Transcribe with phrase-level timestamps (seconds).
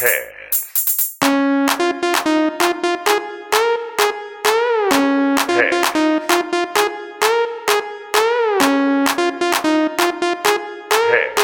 [0.00, 0.32] head.
[5.50, 5.74] Head.
[11.10, 11.38] Head.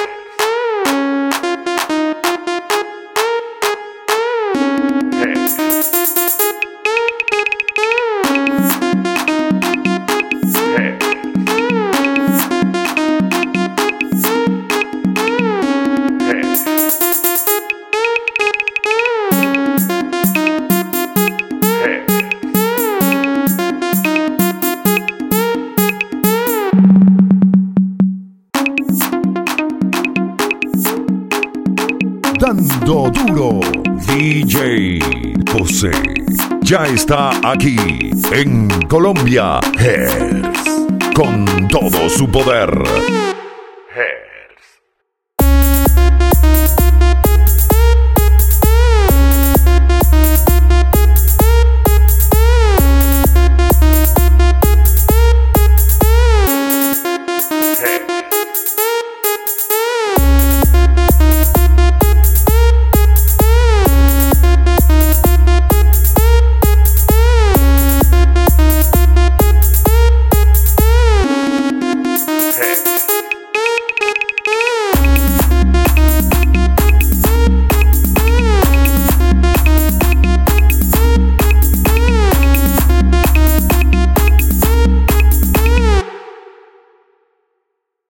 [5.15, 5.94] Head.
[32.45, 33.61] dando duro.
[34.07, 34.99] DJ
[35.51, 35.91] José
[36.61, 37.77] ya está aquí
[38.33, 40.65] en Colombia Hertz
[41.15, 42.71] con todo su poder.
[43.97, 44.83] Hertz.